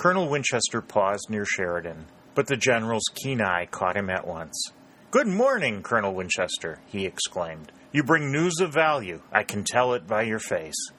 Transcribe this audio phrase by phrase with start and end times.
[0.00, 4.72] Colonel Winchester paused near Sheridan, but the general's keen eye caught him at once.
[5.10, 7.70] Good morning, Colonel Winchester, he exclaimed.
[7.92, 9.20] You bring news of value.
[9.30, 10.90] I can tell it by your face.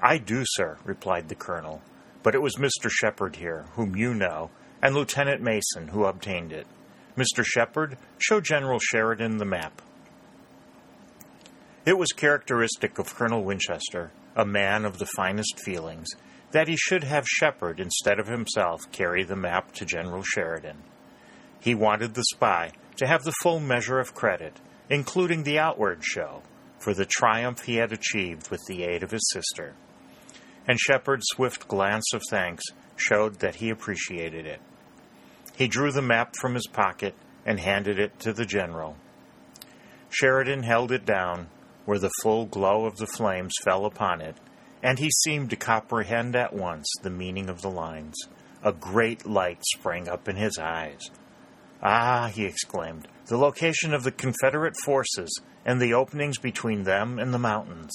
[0.00, 1.82] I do, sir, replied the colonel,
[2.22, 2.88] but it was Mr.
[2.88, 4.50] Shepard here, whom you know,
[4.80, 6.68] and Lieutenant Mason, who obtained it.
[7.16, 7.44] Mr.
[7.44, 9.82] Shepard, show General Sheridan the map.
[11.84, 16.10] It was characteristic of Colonel Winchester, a man of the finest feelings,
[16.52, 20.82] that he should have Shepard instead of himself carry the map to General Sheridan.
[21.60, 26.42] He wanted the spy to have the full measure of credit, including the outward show,
[26.78, 29.74] for the triumph he had achieved with the aid of his sister.
[30.66, 32.64] And Shepard's swift glance of thanks
[32.96, 34.60] showed that he appreciated it.
[35.56, 37.14] He drew the map from his pocket
[37.44, 38.96] and handed it to the general.
[40.10, 41.48] Sheridan held it down
[41.84, 44.36] where the full glow of the flames fell upon it
[44.82, 48.16] and he seemed to comprehend at once the meaning of the lines.
[48.62, 51.00] A great light sprang up in his eyes.
[51.82, 55.30] Ah, he exclaimed, the location of the Confederate forces
[55.64, 57.94] and the openings between them and the mountains.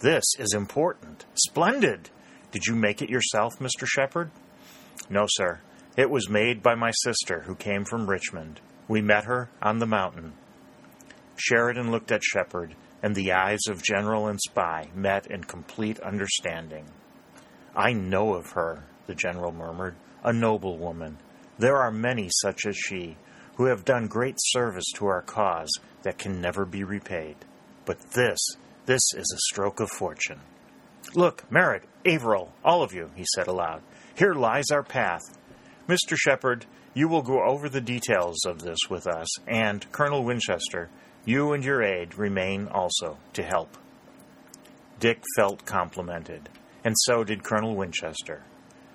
[0.00, 1.26] This is important.
[1.34, 2.10] Splendid!
[2.52, 3.86] Did you make it yourself, Mr.
[3.86, 4.30] Shepard?
[5.10, 5.60] No, sir.
[5.96, 8.60] It was made by my sister, who came from Richmond.
[8.86, 10.34] We met her on the mountain.
[11.36, 16.86] Sheridan looked at Shepard and the eyes of general and spy met in complete understanding.
[17.74, 19.94] I know of her, the general murmured,
[20.24, 21.18] a noble woman.
[21.58, 23.16] There are many such as she,
[23.56, 25.70] who have done great service to our cause
[26.02, 27.36] that can never be repaid.
[27.84, 28.38] But this,
[28.86, 30.40] this is a stroke of fortune.
[31.14, 33.82] Look, Merritt, Averill, all of you, he said aloud.
[34.14, 35.22] Here lies our path.
[35.88, 36.16] Mr.
[36.16, 40.90] Shepard, you will go over the details of this with us, and Colonel Winchester,
[41.28, 43.76] you and your aide remain also to help.
[44.98, 46.48] Dick felt complimented,
[46.82, 48.42] and so did Colonel Winchester.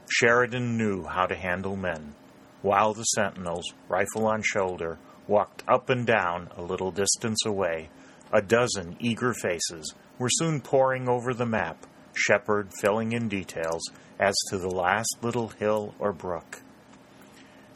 [0.10, 2.16] Sheridan knew how to handle men.
[2.64, 7.90] While the sentinels, rifle on shoulder, walked up and down a little distance away,
[8.32, 11.86] a dozen eager faces were soon poring over the map,
[12.16, 13.84] Shepard filling in details
[14.20, 16.64] as to the last little hill or brook.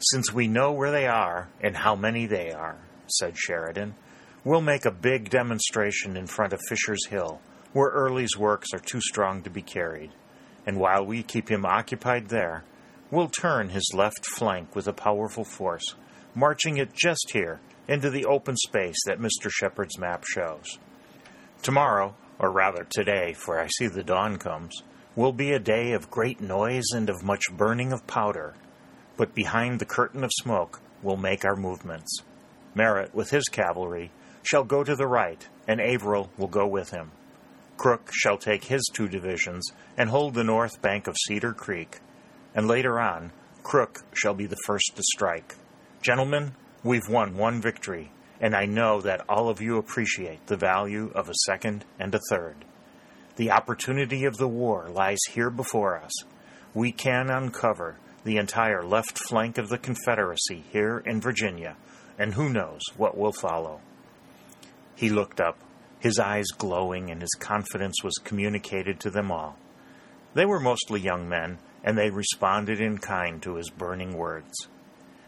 [0.00, 3.94] Since we know where they are and how many they are, said Sheridan,
[4.48, 7.42] We'll make a big demonstration in front of Fisher's Hill,
[7.74, 10.10] where Early's works are too strong to be carried.
[10.66, 12.64] And while we keep him occupied there,
[13.10, 15.96] we'll turn his left flank with a powerful force,
[16.34, 19.50] marching it just here into the open space that Mr.
[19.50, 20.78] Shepard's map shows.
[21.60, 24.82] Tomorrow, or rather today, for I see the dawn comes,
[25.14, 28.54] will be a day of great noise and of much burning of powder.
[29.18, 32.22] But behind the curtain of smoke we'll make our movements.
[32.74, 34.10] Merritt, with his cavalry,
[34.42, 37.10] shall go to the right, and Averill will go with him.
[37.76, 42.00] Crook shall take his two divisions and hold the north bank of Cedar Creek,
[42.54, 43.30] and later on,
[43.62, 45.54] Crook shall be the first to strike.
[46.02, 51.12] Gentlemen, we've won one victory, and I know that all of you appreciate the value
[51.14, 52.64] of a second and a third.
[53.36, 56.12] The opportunity of the war lies here before us.
[56.74, 61.76] We can uncover the entire left flank of the Confederacy here in Virginia,
[62.18, 63.80] and who knows what will follow.
[64.98, 65.56] He looked up,
[66.00, 69.56] his eyes glowing, and his confidence was communicated to them all.
[70.34, 74.66] They were mostly young men, and they responded in kind to his burning words.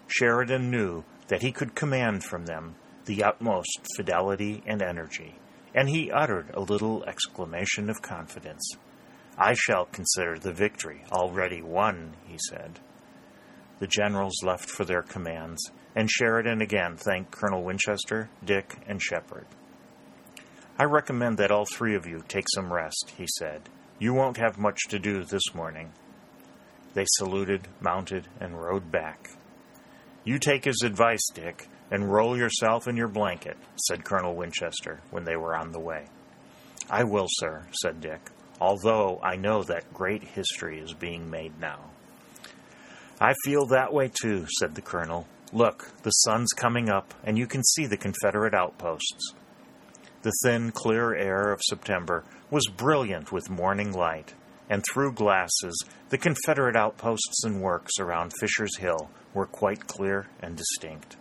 [0.08, 2.74] Sheridan knew that he could command from them
[3.04, 5.36] the utmost fidelity and energy,
[5.72, 8.72] and he uttered a little exclamation of confidence.
[9.38, 12.80] I shall consider the victory already won, he said.
[13.80, 19.46] The generals left for their commands, and Sheridan again thanked Colonel Winchester, Dick, and Shepard.
[20.78, 23.68] I recommend that all three of you take some rest, he said.
[23.98, 25.92] You won't have much to do this morning.
[26.94, 29.28] They saluted, mounted, and rode back.
[30.24, 35.24] You take his advice, Dick, and roll yourself in your blanket, said Colonel Winchester when
[35.24, 36.06] they were on the way.
[36.90, 38.20] I will, sir, said Dick,
[38.60, 41.90] although I know that great history is being made now.
[43.20, 45.26] I feel that way too, said the colonel.
[45.52, 49.34] Look, the sun's coming up, and you can see the Confederate outposts.
[50.22, 54.32] The thin, clear air of September was brilliant with morning light,
[54.70, 60.56] and through glasses, the Confederate outposts and works around Fisher's Hill were quite clear and
[60.56, 61.16] distinct.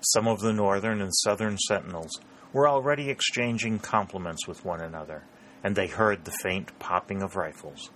[0.00, 2.12] Some of the northern and southern sentinels
[2.54, 5.24] were already exchanging compliments with one another,
[5.62, 7.90] and they heard the faint popping of rifles.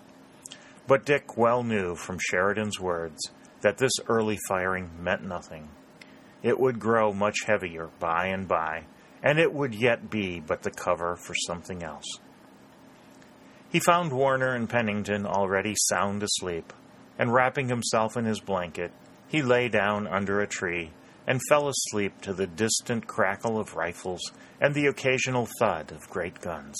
[0.86, 3.30] But Dick well knew from Sheridan's words
[3.60, 5.68] that this early firing meant nothing.
[6.42, 8.84] It would grow much heavier by and by,
[9.22, 12.18] and it would yet be but the cover for something else.
[13.70, 16.72] He found Warner and Pennington already sound asleep,
[17.18, 18.92] and wrapping himself in his blanket,
[19.28, 20.90] he lay down under a tree
[21.26, 24.20] and fell asleep to the distant crackle of rifles
[24.60, 26.76] and the occasional thud of great guns.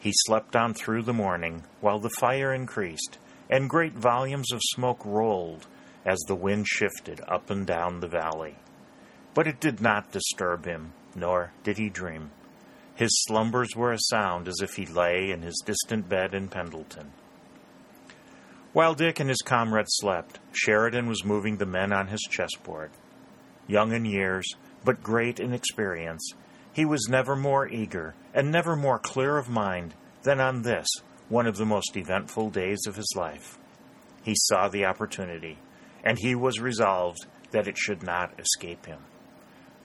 [0.00, 3.18] He slept on through the morning while the fire increased
[3.50, 5.66] and great volumes of smoke rolled
[6.04, 8.56] as the wind shifted up and down the valley.
[9.34, 12.30] But it did not disturb him, nor did he dream.
[12.94, 17.12] His slumbers were as sound as if he lay in his distant bed in Pendleton.
[18.72, 22.90] While Dick and his comrades slept, Sheridan was moving the men on his chessboard.
[23.66, 24.46] Young in years,
[24.84, 26.32] but great in experience,
[26.78, 29.92] he was never more eager and never more clear of mind
[30.22, 30.86] than on this,
[31.28, 33.58] one of the most eventful days of his life.
[34.22, 35.58] He saw the opportunity,
[36.04, 39.00] and he was resolved that it should not escape him.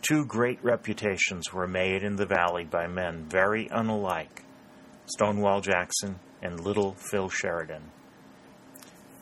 [0.03, 4.43] Two great reputations were made in the valley by men very unlike
[5.07, 7.89] Stonewall Jackson and Little Phil Sheridan.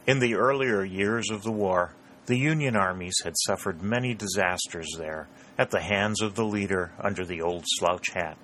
[0.06, 1.94] In the earlier years of the war,
[2.28, 5.28] the Union armies had suffered many disasters there
[5.58, 8.38] at the hands of the leader under the old slouch hat.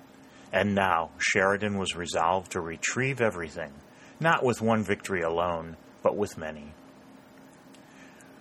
[0.52, 3.72] And now Sheridan was resolved to retrieve everything,
[4.18, 6.72] not with one victory alone, but with many.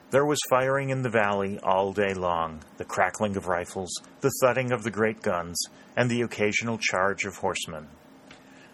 [0.10, 4.72] There was firing in the valley all day long, the crackling of rifles, the thudding
[4.72, 5.62] of the great guns,
[5.98, 7.88] and the occasional charge of horsemen.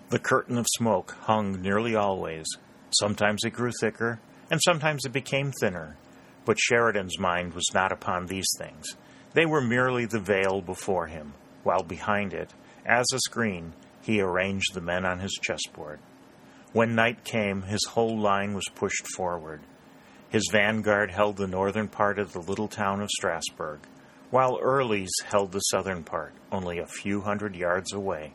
[0.09, 2.45] The curtain of smoke hung nearly always.
[2.91, 4.19] Sometimes it grew thicker,
[4.51, 5.97] and sometimes it became thinner.
[6.45, 8.85] But Sheridan's mind was not upon these things.
[9.33, 12.53] They were merely the veil before him, while behind it,
[12.85, 15.99] as a screen, he arranged the men on his chessboard.
[16.73, 19.61] When night came, his whole line was pushed forward.
[20.29, 23.81] His vanguard held the northern part of the little town of Strasburg,
[24.31, 28.33] while Early's held the southern part, only a few hundred yards away.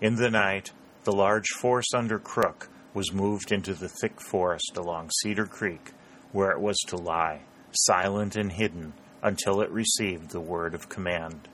[0.00, 0.70] In the night,
[1.04, 5.92] the large force under Crook was moved into the thick forest along Cedar Creek,
[6.34, 7.40] where it was to lie,
[7.70, 8.92] silent and hidden,
[9.22, 11.48] until it received the word of command.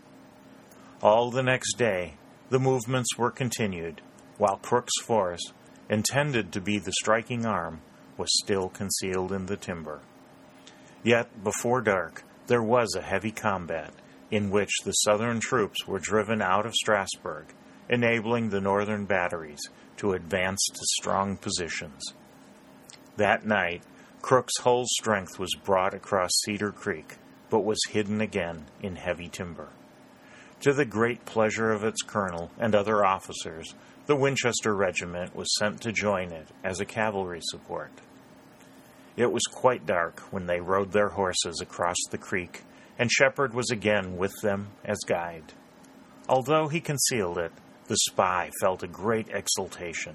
[1.03, 2.15] All the next day,
[2.49, 4.01] the movements were continued,
[4.39, 5.53] while Crook's force,
[5.91, 7.83] intended to be the striking arm,
[8.17, 10.01] was still concealed in the timber.
[11.05, 13.93] Yet, before dark, there was a heavy combat
[14.31, 17.53] in which the Southern troops were driven out of Strasburg,
[17.91, 19.61] enabling the Northern batteries
[19.99, 22.03] to advance to strong positions.
[23.17, 23.83] That night,
[24.23, 27.17] Crook's whole strength was brought across Cedar Creek,
[27.49, 29.69] but was hidden again in heavy timber.
[30.61, 33.75] To the great pleasure of its colonel and other officers,
[34.07, 37.91] the Winchester Regiment was sent to join it as a cavalry support.
[39.17, 42.63] It was quite dark when they rode their horses across the creek,
[42.99, 45.55] and Shepard was again with them as guide.
[46.29, 47.53] Although he concealed it,
[47.87, 50.15] the spy felt a great exultation.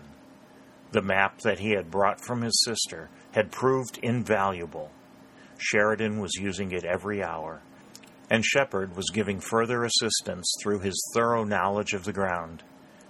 [0.96, 4.92] The map that he had brought from his sister had proved invaluable.
[5.58, 7.62] Sheridan was using it every hour,
[8.30, 12.64] and Shepard was giving further assistance through his thorough knowledge of the ground.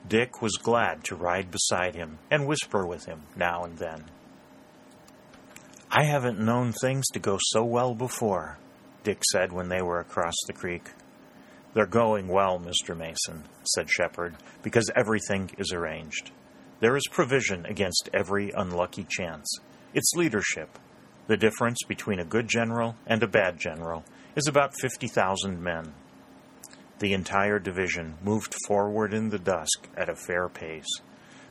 [0.07, 4.05] Dick was glad to ride beside him and whisper with him now and then.
[5.91, 8.57] I haven't known things to go so well before,
[9.03, 10.89] Dick said when they were across the creek.
[11.75, 12.97] They're going well, Mr.
[12.97, 13.43] Mason,
[13.75, 16.31] said Shepard, because everything is arranged.
[16.81, 19.59] There is provision against every unlucky chance.
[19.93, 20.77] It's leadership.
[21.27, 24.03] The difference between a good general and a bad general
[24.35, 25.93] is about 50,000 men.
[26.99, 30.99] The entire division moved forward in the dusk at a fair pace,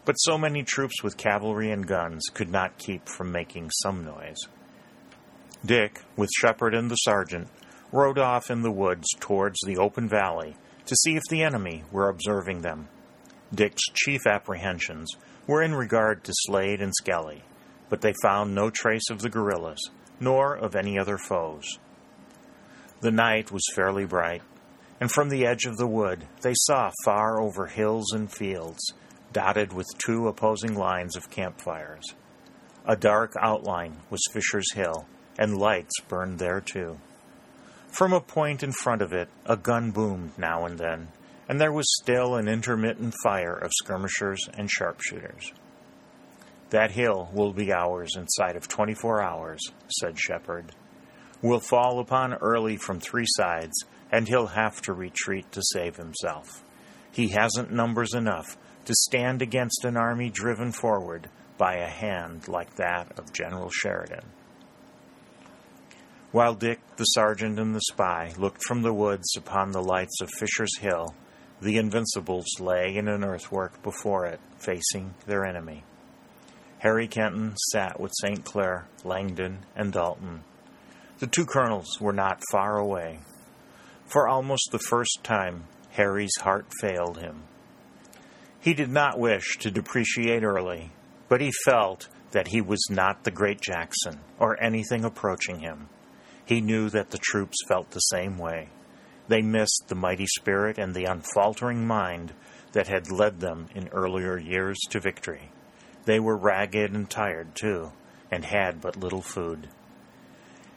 [0.04, 4.38] but so many troops with cavalry and guns could not keep from making some noise.
[5.64, 7.48] Dick, with Shepard and the sergeant,
[7.92, 12.10] rode off in the woods towards the open valley to see if the enemy were
[12.10, 12.88] observing them.
[13.54, 15.10] Dick's chief apprehensions
[15.46, 17.44] were in regard to Slade and Skelly,
[17.88, 21.78] but they found no trace of the guerrillas, nor of any other foes.
[23.00, 24.42] The night was fairly bright,
[25.00, 28.94] and from the edge of the wood they saw far over hills and fields,
[29.32, 32.04] dotted with two opposing lines of campfires.
[32.86, 35.06] A dark outline was Fisher's Hill,
[35.38, 36.98] and lights burned there too.
[37.88, 41.08] From a point in front of it, a gun boomed now and then,
[41.48, 45.52] and there was still an intermittent fire of skirmishers and sharpshooters.
[46.70, 50.72] That hill will be ours inside of 24 hours, said Shepard.
[51.42, 56.64] We'll fall upon Early from three sides, and he'll have to retreat to save himself.
[57.12, 62.74] He hasn't numbers enough to stand against an army driven forward by a hand like
[62.76, 64.24] that of General Sheridan.
[66.32, 70.30] While Dick, the sergeant, and the spy looked from the woods upon the lights of
[70.32, 71.14] Fisher's Hill,
[71.60, 75.84] the Invincibles lay in an earthwork before it, facing their enemy.
[76.78, 78.44] Harry Kenton sat with St.
[78.44, 80.44] Clair, Langdon, and Dalton.
[81.18, 83.20] The two colonels were not far away.
[84.06, 87.44] For almost the first time, Harry's heart failed him.
[88.60, 90.90] He did not wish to depreciate Early,
[91.28, 95.88] but he felt that he was not the great Jackson or anything approaching him.
[96.44, 98.68] He knew that the troops felt the same way.
[99.28, 102.32] They missed the mighty spirit and the unfaltering mind
[102.72, 105.50] that had led them in earlier years to victory.
[106.04, 107.92] They were ragged and tired, too,
[108.30, 109.68] and had but little food.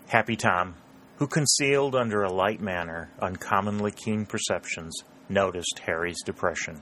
[0.08, 0.76] Happy Tom,
[1.18, 6.82] who concealed under a light manner uncommonly keen perceptions, noticed Harry's depression.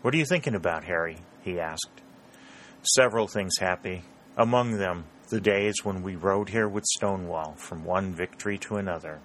[0.00, 1.18] What are you thinking about, Harry?
[1.42, 2.00] he asked.
[2.82, 4.04] Several things, Happy.
[4.36, 9.20] Among them, the days when we rode here with Stonewall from one victory to another.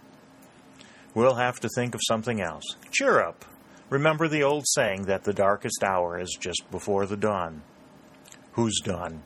[1.16, 2.64] We'll have to think of something else.
[2.92, 3.46] Cheer up.
[3.90, 7.62] Remember the old saying that the darkest hour is just before the dawn.
[8.54, 9.22] Whose dawn?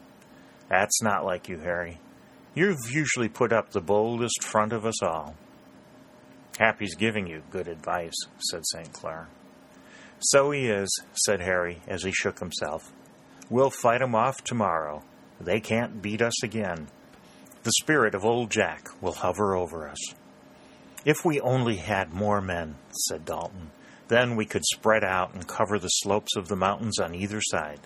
[0.69, 1.99] That's not like you, Harry.
[2.53, 5.35] You've usually put up the boldest front of us all.
[6.57, 8.91] Happy's giving you good advice, said St.
[8.91, 9.27] Clair.
[10.19, 12.91] So he is, said Harry as he shook himself.
[13.49, 15.03] We'll fight 'em off tomorrow.
[15.39, 16.87] They can't beat us again.
[17.63, 20.15] The spirit of old Jack will hover over us.
[21.07, 22.75] If we only had more men,
[23.07, 23.71] said Dalton,
[24.09, 27.79] then we could spread out and cover the slopes of the mountains on either side.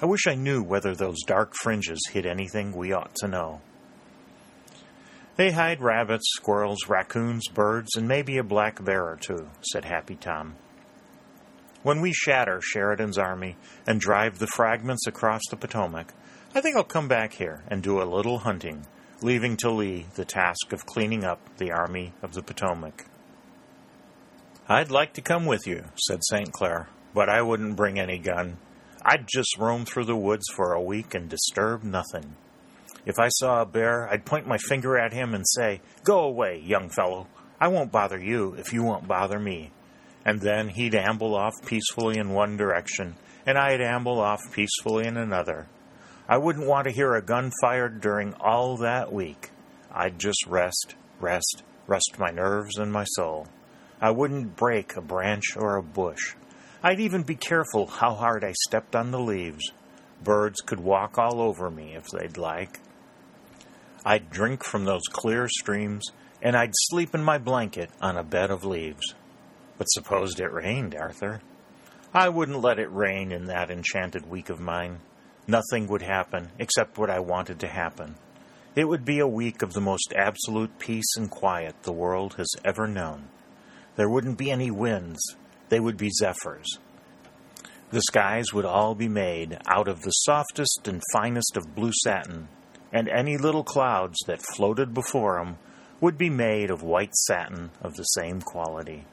[0.00, 3.62] I wish I knew whether those dark fringes hid anything we ought to know.
[5.34, 10.14] They hide rabbits, squirrels, raccoons, birds, and maybe a black bear or two, said Happy
[10.14, 10.54] Tom.
[11.82, 13.56] When we shatter Sheridan's army
[13.88, 16.14] and drive the fragments across the Potomac,
[16.54, 18.86] I think I'll come back here and do a little hunting,
[19.22, 23.06] leaving to Lee the task of cleaning up the Army of the Potomac.
[24.68, 26.52] I'd like to come with you, said St.
[26.52, 28.58] Clair, but I wouldn't bring any gun.
[29.04, 32.36] I'd just roam through the woods for a week and disturb nothing.
[33.04, 36.62] If I saw a bear, I'd point my finger at him and say, Go away,
[36.64, 37.26] young fellow.
[37.60, 39.72] I won't bother you if you won't bother me.
[40.24, 45.16] And then he'd amble off peacefully in one direction, and I'd amble off peacefully in
[45.16, 45.66] another.
[46.28, 49.50] I wouldn't want to hear a gun fired during all that week.
[49.92, 53.48] I'd just rest, rest, rest my nerves and my soul.
[54.00, 56.34] I wouldn't break a branch or a bush.
[56.82, 59.72] I'd even be careful how hard I stepped on the leaves.
[60.22, 62.80] Birds could walk all over me if they'd like.
[64.04, 66.10] I'd drink from those clear streams,
[66.40, 69.14] and I'd sleep in my blanket on a bed of leaves.
[69.78, 71.40] But supposed it rained, Arthur?
[72.12, 74.98] I wouldn't let it rain in that enchanted week of mine.
[75.46, 78.14] Nothing would happen except what I wanted to happen.
[78.76, 82.48] It would be a week of the most absolute peace and quiet the world has
[82.64, 83.28] ever known.
[83.96, 85.20] There wouldn't be any winds,
[85.68, 86.78] they would be zephyrs.
[87.90, 92.48] The skies would all be made out of the softest and finest of blue satin,
[92.92, 95.58] and any little clouds that floated before before 'em
[96.00, 99.06] would be made of white satin of the same quality.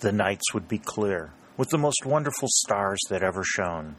[0.00, 3.96] The nights would be clear, with the most wonderful stars that ever shone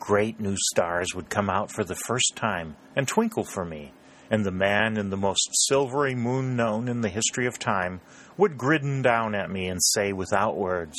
[0.00, 3.92] great new stars would come out for the first time and twinkle for me,
[4.30, 8.00] and the man in the most silvery moon known in the history of time
[8.36, 10.96] would grin down at me and say without words,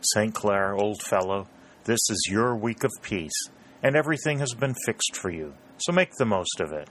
[0.00, 0.34] St.
[0.34, 1.48] Clair, old fellow,
[1.84, 3.48] this is your week of peace,
[3.82, 6.88] and everything has been fixed for you, so make the most of it.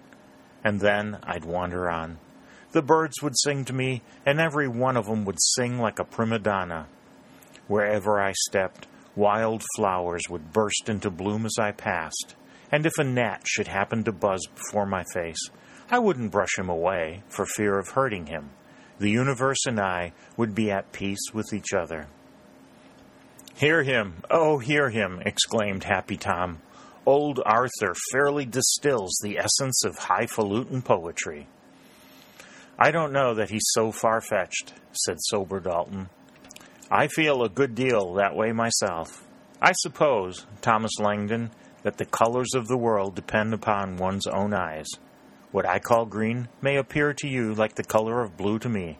[0.63, 2.19] And then I'd wander on.
[2.71, 6.05] The birds would sing to me, and every one of 'em would sing like a
[6.05, 6.87] prima donna.
[7.67, 12.35] Wherever I stepped, wild flowers would burst into bloom as I passed,
[12.71, 15.49] and if a gnat should happen to buzz before my face,
[15.89, 18.49] I wouldn't brush him away for fear of hurting him.
[18.99, 22.07] The universe and I would be at peace with each other.
[23.55, 24.23] Hear him!
[24.31, 25.21] Oh, hear him!
[25.25, 26.59] exclaimed Happy Tom.
[27.05, 31.47] Old Arthur fairly distills the essence of highfalutin poetry.
[32.79, 36.09] I don't know that he's so far fetched, said sober Dalton.
[36.95, 39.25] I feel a good deal that way myself.
[39.59, 41.49] I suppose, Thomas Langdon,
[41.81, 44.85] that the colors of the world depend upon one's own eyes.
[45.51, 48.99] What I call green may appear to you like the color of blue to me.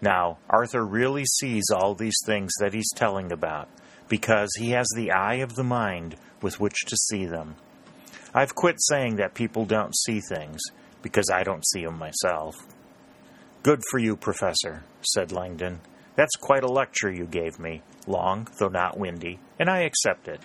[0.00, 3.68] Now, Arthur really sees all these things that he's telling about
[4.08, 7.54] because he has the eye of the mind with which to see them.
[8.34, 10.60] I've quit saying that people don't see things
[11.02, 12.56] because I don't see them myself.
[13.62, 15.82] Good for you, Professor, said Langdon.
[16.14, 20.40] That's quite a lecture you gave me, long, though not windy, and I accept it.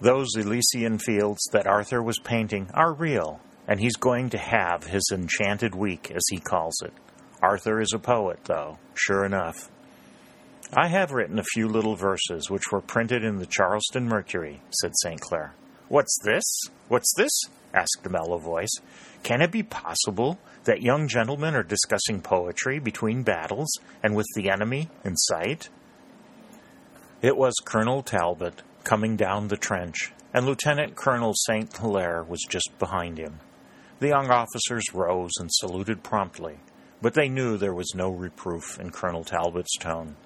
[0.00, 5.08] Those Elysian fields that Arthur was painting are real, and he's going to have his
[5.12, 6.92] enchanted week, as he calls it.
[7.40, 9.70] Arthur is a poet, though, sure enough.
[10.72, 14.92] I have written a few little verses which were printed in the Charleston Mercury, said
[15.02, 15.20] St.
[15.20, 15.54] Clair.
[15.88, 16.44] What's this?
[16.88, 17.30] What's this?
[17.74, 18.72] Asked a mellow voice.
[19.22, 23.68] Can it be possible that young gentlemen are discussing poetry between battles
[24.02, 25.68] and with the enemy in sight?
[27.20, 31.74] It was Colonel Talbot coming down the trench, and Lieutenant Colonel St.
[31.76, 33.40] Hilaire was just behind him.
[33.98, 36.58] The young officers rose and saluted promptly,
[37.00, 40.16] but they knew there was no reproof in Colonel Talbot's tone.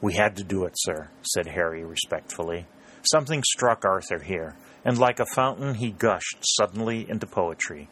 [0.00, 2.66] We had to do it, sir, said Harry respectfully.
[3.02, 7.88] Something struck Arthur here, and like a fountain he gushed suddenly into poetry.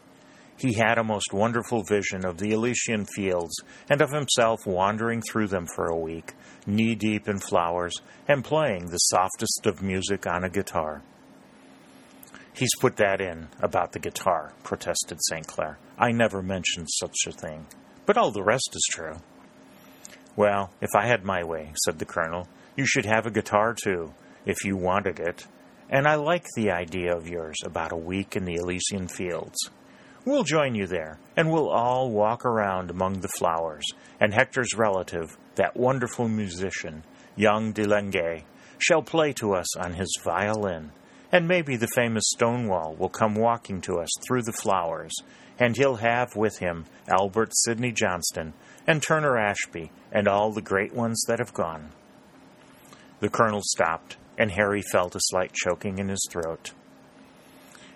[0.57, 5.47] He had a most wonderful vision of the Elysian fields and of himself wandering through
[5.47, 6.33] them for a week,
[6.67, 7.95] knee deep in flowers,
[8.27, 11.01] and playing the softest of music on a guitar.
[12.53, 15.47] He's put that in about the guitar, protested St.
[15.47, 15.77] Clair.
[15.97, 17.67] I never mentioned such a thing.
[18.05, 19.15] But all the rest is true.
[20.35, 24.13] Well, if I had my way, said the colonel, you should have a guitar too,
[24.45, 25.47] if you wanted it.
[25.89, 29.57] And I like the idea of yours about a week in the Elysian fields.
[30.23, 33.85] We'll join you there, and we'll all walk around among the flowers,
[34.19, 37.03] and Hector's relative, that wonderful musician,
[37.35, 38.43] young de Langeais,
[38.77, 40.91] shall play to us on his violin,
[41.31, 45.15] and maybe the famous Stonewall will come walking to us through the flowers,
[45.57, 48.53] and he'll have with him Albert Sidney Johnston
[48.85, 51.89] and Turner Ashby and all the great ones that have gone.
[53.19, 56.71] The colonel stopped, and Harry felt a slight choking in his throat.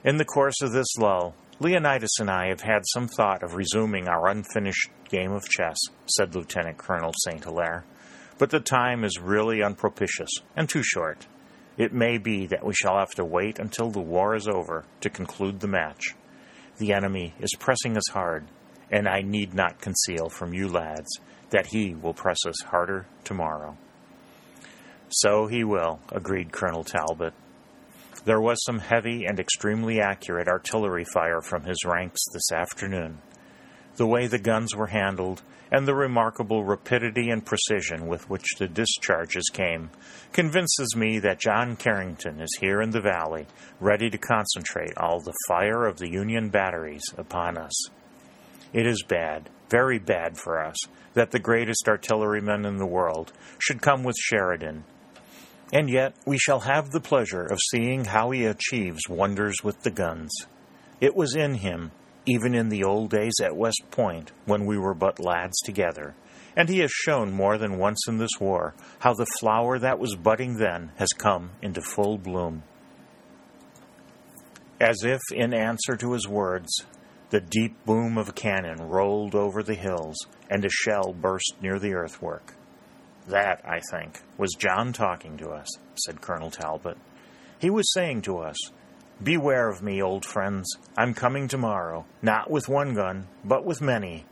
[0.04, 4.10] In the course of this lull, Leonidas and I have had some thought of resuming
[4.10, 5.78] our unfinished game of chess,
[6.08, 7.42] said Lieutenant Colonel St.
[7.44, 7.86] Hilaire,
[8.38, 11.26] but the time is really unpropitious and too short.
[11.78, 15.10] It may be that we shall have to wait until the war is over to
[15.10, 16.16] conclude the match.
[16.78, 18.48] The enemy is pressing us hard,
[18.92, 21.10] and I need not conceal from you lads
[21.52, 23.78] that he will press us harder tomorrow.
[25.16, 27.36] So he will, agreed Colonel Talbot.
[28.26, 33.20] There was some heavy and extremely accurate artillery fire from his ranks this afternoon.
[33.98, 38.68] The way the guns were handled, and the remarkable rapidity and precision with which the
[38.68, 39.92] discharges came,
[40.32, 43.46] convinces me that John Carrington is here in the valley,
[43.80, 47.90] ready to concentrate all the fire of the Union batteries upon us.
[48.74, 50.78] It is bad, very bad for us,
[51.14, 54.86] that the greatest artilleryman in the world should come with Sheridan
[55.72, 59.92] and yet we shall have the pleasure of seeing how he achieves wonders with the
[59.92, 60.32] guns.
[61.00, 61.92] It was in him,
[62.26, 66.16] even in the old days at West Point, when we were but lads together,
[66.56, 70.16] and he has shown more than once in this war how the flower that was
[70.16, 72.64] budding then has come into full bloom.
[74.80, 76.86] As if in answer to his words,
[77.30, 80.16] the deep boom of a cannon rolled over the hills,
[80.50, 82.54] and a shell burst near the earthwork.
[83.28, 86.98] That, I think, was John talking to us, said Colonel Talbot.
[87.60, 88.58] He was saying to us,
[89.22, 90.68] Beware of me, old friends.
[90.98, 94.26] I'm coming tomorrow, not with one gun, but with many.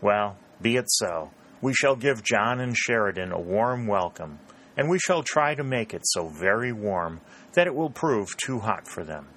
[0.00, 1.30] Well, be it so.
[1.60, 4.38] We shall give John and Sheridan a warm welcome,
[4.76, 7.20] and we shall try to make it so very warm
[7.52, 9.28] that it will prove too hot for them.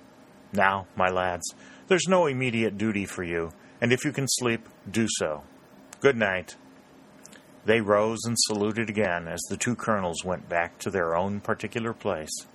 [0.53, 1.53] Now, my lads,
[1.87, 5.43] there's no immediate duty for you, and if you can sleep, do so.
[5.99, 6.55] Good night.
[7.67, 11.91] They rose and saluted again as the two colonels went back to their own particular
[11.91, 12.47] place.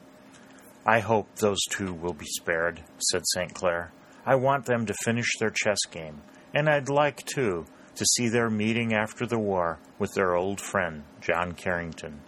[0.87, 3.53] I hope those two will be spared, said St.
[3.53, 3.93] Clair.
[4.25, 6.23] I want them to finish their chess game,
[6.55, 11.03] And I'd like, too, to see their meeting after the war with their old friend,
[11.21, 12.23] John Carrington.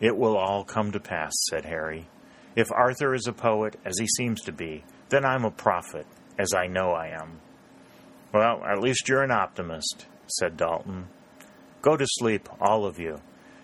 [0.00, 2.08] It will all come to pass, said Harry.
[2.56, 6.06] If Arthur is a poet, as he seems to be, then I'm a prophet,
[6.38, 7.40] as I know I am.
[8.32, 11.08] Well, at least you're an optimist, said Dalton.
[11.84, 13.20] Go to sleep, all of you,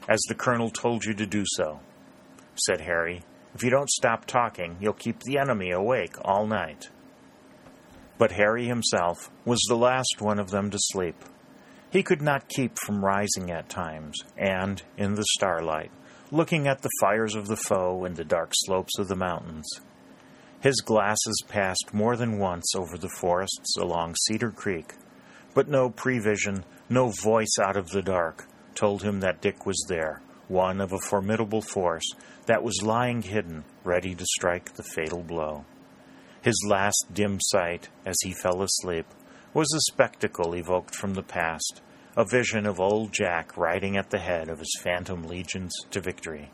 [0.07, 1.81] as the colonel told you to do so,
[2.55, 3.23] said Harry.
[3.55, 6.91] If you don't stop talking, you'll keep the enemy awake all night.
[8.19, 11.17] But Harry himself was the last one of them to sleep.
[11.91, 15.91] He could not keep from rising at times, and, in the starlight,
[16.31, 19.67] looking at the fires of the foe in the dark slopes of the mountains.
[20.61, 24.93] His glasses passed more than once over the forests along Cedar Creek,
[25.55, 30.21] but no prevision, no voice out of the dark, told him that Dick was there,
[30.49, 32.11] one of a formidable force
[32.47, 35.65] that was lying hidden, ready to strike the fatal blow.
[36.43, 39.07] His last dim sight, as he fell asleep,
[39.55, 41.81] was a spectacle evoked from the past,
[42.17, 46.51] a vision of old Jack riding at the head of his phantom legions to victory.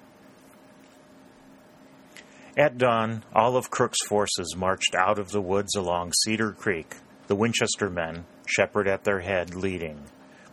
[2.58, 6.96] At dawn, all of Crook's forces marched out of the woods along Cedar Creek,
[7.26, 10.04] the Winchester men, Shepard at their head, leading.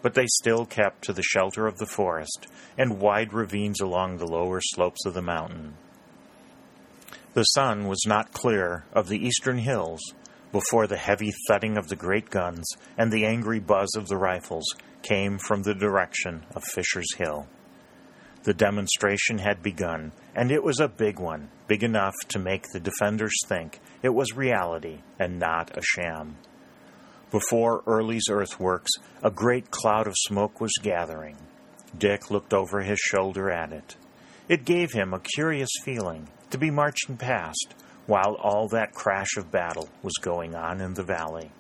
[0.04, 2.46] But they still kept to the shelter of the forest
[2.78, 5.74] and wide ravines along the lower slopes of the mountain.
[7.34, 10.14] The sun was not clear of the eastern hills
[10.52, 12.64] before the heavy thudding of the great guns
[12.96, 14.66] and the angry buzz of the rifles
[15.02, 17.48] came from the direction of Fisher's Hill.
[18.44, 22.80] The demonstration had begun, and it was a big one, big enough to make the
[22.80, 26.38] defenders think it was reality and not a sham.
[27.34, 28.92] Before Early's earthworks,
[29.24, 31.36] a great cloud of smoke was gathering.
[31.98, 33.96] Dick looked over his shoulder at it.
[34.48, 37.74] It gave him a curious feeling to be marching past
[38.06, 41.52] while all that crash of battle was going on in the valley.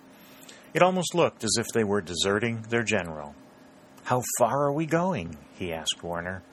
[0.75, 3.33] It almost looked as if they were deserting their general.
[4.03, 5.38] How far are we going?
[5.55, 6.43] he asked Warner.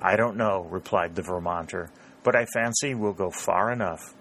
[0.00, 1.90] I don't know, replied the Vermonter,
[2.22, 4.14] but I fancy we'll go far enough.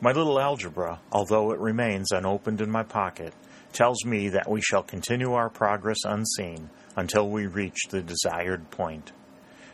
[0.00, 3.34] My little algebra, although it remains unopened in my pocket,
[3.72, 9.10] tells me that we shall continue our progress unseen until we reach the desired point.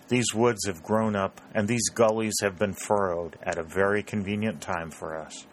[0.08, 4.62] These woods have grown up, and these gullies have been furrowed at a very convenient
[4.62, 5.46] time for us.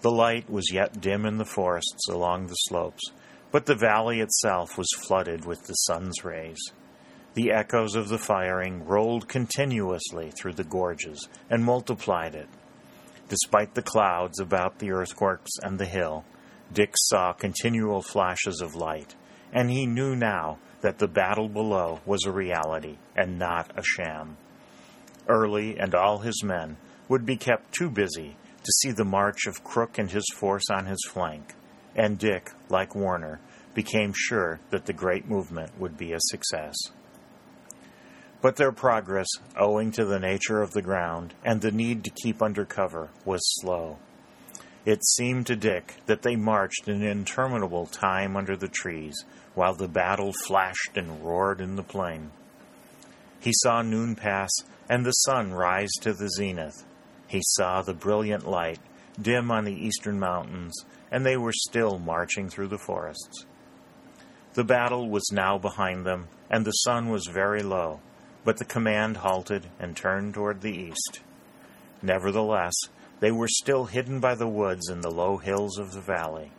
[0.00, 3.12] The light was yet dim in the forests along the slopes,
[3.52, 6.58] but the valley itself was flooded with the sun's rays.
[7.34, 12.48] The echoes of the firing rolled continuously through the gorges and multiplied it.
[13.32, 16.26] Despite the clouds about the earthworks and the hill,
[16.70, 19.14] Dick saw continual flashes of light,
[19.54, 24.36] and he knew now that the battle below was a reality and not a sham.
[25.30, 26.76] Early and all his men
[27.08, 30.84] would be kept too busy to see the march of Crook and his force on
[30.84, 31.54] his flank,
[31.96, 33.40] and Dick, like Warner,
[33.72, 36.76] became sure that the great movement would be a success.
[38.42, 42.42] But their progress, owing to the nature of the ground and the need to keep
[42.42, 43.98] under cover, was slow.
[44.84, 49.24] It seemed to Dick that they marched an interminable time under the trees
[49.54, 52.32] while the battle flashed and roared in the plain.
[53.38, 54.50] He saw noon pass
[54.88, 56.84] and the sun rise to the zenith,
[57.28, 58.78] he saw the brilliant light
[59.20, 63.46] dim on the eastern mountains, and they were still marching through the forests.
[64.54, 68.00] The battle was now behind them, and the sun was very low,
[68.44, 71.20] but the command halted and turned toward the east.
[72.02, 72.74] Nevertheless,
[73.20, 76.50] they were still hidden by the woods and the low hills of the valley.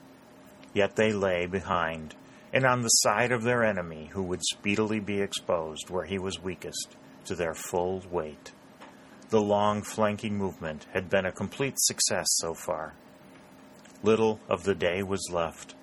[0.74, 2.16] Yet they lay behind,
[2.54, 6.42] and on the side of their enemy, who would speedily be exposed where he was
[6.42, 8.52] weakest, to their full weight.
[9.30, 12.94] The long flanking movement had been a complete success so far.
[14.04, 15.76] Little of the day was left.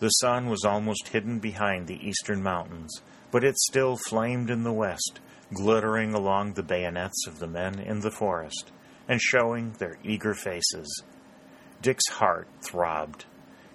[0.00, 3.00] The sun was almost hidden behind the eastern mountains,
[3.30, 5.20] but it still flamed in the west,
[5.52, 8.72] glittering along the bayonets of the men in the forest,
[9.08, 11.02] and showing their eager faces.
[11.82, 13.24] Dick's heart throbbed.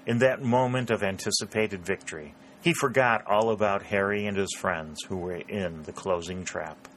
[0.06, 5.18] In that moment of anticipated victory, he forgot all about Harry and his friends who
[5.18, 6.88] were in the closing trap.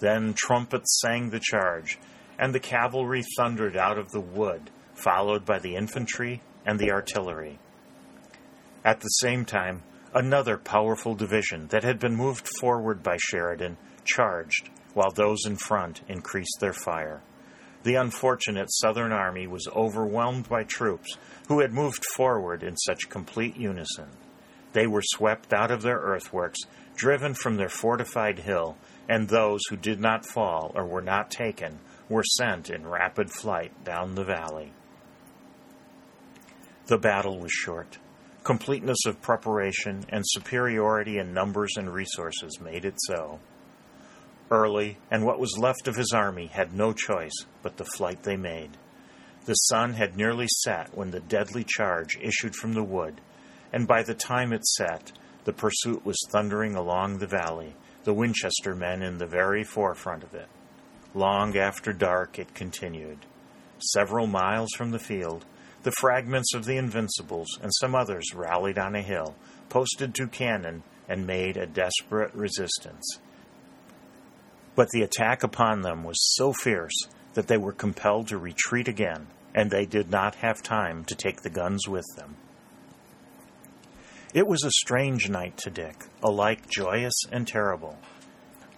[0.00, 1.98] Then trumpets sang the charge,
[2.38, 7.58] and the cavalry thundered out of the wood, followed by the infantry and the artillery.
[8.84, 9.82] At the same time,
[10.14, 13.76] another powerful division that had been moved forward by Sheridan
[14.08, 17.22] charged, while those in front increased their fire.
[17.84, 21.16] The unfortunate Southern Army was overwhelmed by troops
[21.46, 24.08] who had moved forward in such complete unison.
[24.72, 26.58] They were swept out of their earthworks,
[26.96, 28.76] driven from their fortified hill,
[29.08, 33.84] and those who did not fall or were not taken were sent in rapid flight
[33.84, 34.72] down the valley.
[36.86, 37.98] The battle was short.
[38.44, 43.38] Completeness of preparation and superiority in numbers and resources made it so.
[44.50, 48.36] Early and what was left of his army had no choice but the flight they
[48.36, 48.78] made.
[49.44, 53.20] The sun had nearly set when the deadly charge issued from the wood,
[53.72, 55.12] and by the time it set,
[55.44, 60.34] the pursuit was thundering along the valley, the Winchester men in the very forefront of
[60.34, 60.48] it.
[61.14, 63.26] Long after dark it continued.
[63.78, 65.44] Several miles from the field,
[65.82, 69.34] the fragments of the Invincibles and some others rallied on a hill,
[69.68, 73.18] posted two cannon, and made a desperate resistance.
[74.78, 79.26] But the attack upon them was so fierce that they were compelled to retreat again,
[79.52, 82.36] and they did not have time to take the guns with them.
[84.32, 87.98] It was a strange night to Dick, alike joyous and terrible.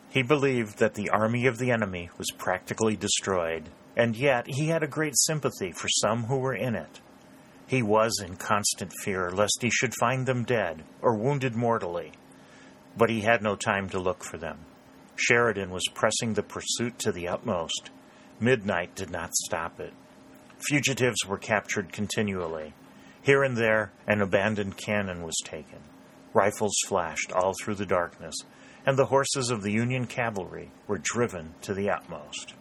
[0.09, 4.83] He believed that the army of the enemy was practically destroyed, and yet he had
[4.83, 7.03] a great sympathy for some who were in it.
[7.67, 12.13] He was in constant fear lest he should find them dead or wounded mortally,
[12.97, 14.61] but he had no time to look for them.
[15.21, 17.91] Sheridan was pressing the pursuit to the utmost.
[18.41, 19.93] Midnight did not stop it.
[20.67, 22.73] Fugitives were captured continually.
[23.21, 25.81] Here and there, an abandoned cannon was taken.
[26.33, 28.35] Rifles flashed all through the darkness,
[28.87, 32.55] and the horses of the Union cavalry were driven to the utmost.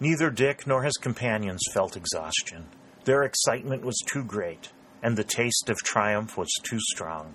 [0.00, 2.66] Neither Dick nor his companions felt exhaustion.
[3.04, 4.70] Their excitement was too great,
[5.02, 7.34] and the taste of triumph was too strong.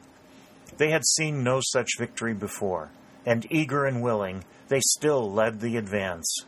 [0.78, 2.92] They had seen no such victory before,
[3.28, 6.46] and eager and willing, they still led the advance.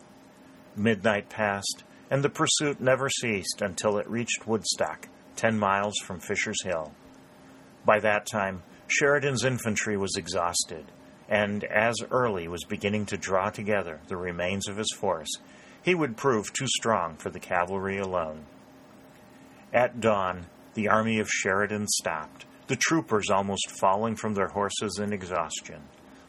[0.77, 6.63] Midnight passed, and the pursuit never ceased until it reached Woodstock, ten miles from Fisher's
[6.63, 6.93] Hill.
[7.85, 10.85] By that time, Sheridan's infantry was exhausted,
[11.27, 15.29] and as Early was beginning to draw together the remains of his force,
[15.83, 18.45] he would prove too strong for the cavalry alone.
[19.73, 25.11] At dawn, the army of Sheridan stopped, the troopers almost falling from their horses in
[25.11, 25.81] exhaustion,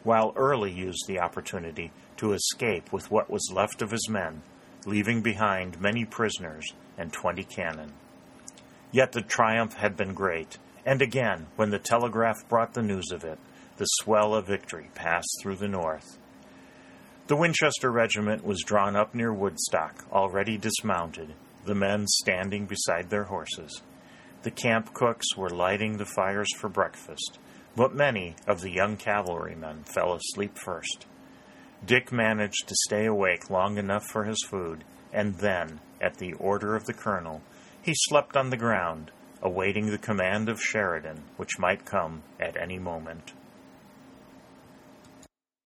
[0.03, 4.41] while Early used the opportunity to escape with what was left of his men,
[4.85, 6.65] leaving behind many prisoners
[6.97, 7.93] and twenty cannon.
[8.91, 13.23] Yet the triumph had been great, and again, when the telegraph brought the news of
[13.23, 13.39] it,
[13.77, 16.17] the swell of victory passed through the north.
[17.27, 21.33] The Winchester regiment was drawn up near Woodstock, already dismounted,
[21.65, 23.81] the men standing beside their horses.
[24.43, 27.39] The camp cooks were lighting the fires for breakfast,
[27.75, 31.05] but many of the young cavalrymen fell asleep first.
[31.85, 36.75] Dick managed to stay awake long enough for his food, and then, at the order
[36.75, 37.41] of the colonel,
[37.81, 42.77] he slept on the ground, awaiting the command of Sheridan, which might come at any
[42.77, 43.33] moment.